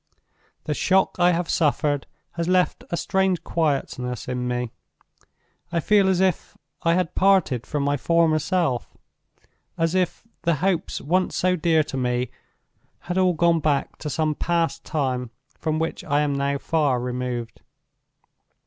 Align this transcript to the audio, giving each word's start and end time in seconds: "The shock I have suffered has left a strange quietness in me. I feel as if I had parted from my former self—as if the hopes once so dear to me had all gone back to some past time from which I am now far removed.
"The 0.63 0.73
shock 0.73 1.17
I 1.19 1.29
have 1.31 1.47
suffered 1.47 2.07
has 2.31 2.47
left 2.47 2.83
a 2.89 2.97
strange 2.97 3.43
quietness 3.43 4.27
in 4.27 4.47
me. 4.47 4.71
I 5.71 5.79
feel 5.79 6.09
as 6.09 6.19
if 6.19 6.57
I 6.81 6.95
had 6.95 7.13
parted 7.13 7.67
from 7.67 7.83
my 7.83 7.97
former 7.97 8.39
self—as 8.39 9.93
if 9.93 10.27
the 10.41 10.55
hopes 10.55 11.01
once 11.01 11.35
so 11.35 11.55
dear 11.55 11.83
to 11.83 11.97
me 11.97 12.31
had 13.01 13.19
all 13.19 13.33
gone 13.33 13.59
back 13.59 13.97
to 13.99 14.09
some 14.09 14.33
past 14.33 14.83
time 14.83 15.29
from 15.59 15.77
which 15.77 16.03
I 16.03 16.21
am 16.21 16.33
now 16.33 16.57
far 16.57 16.99
removed. 16.99 17.61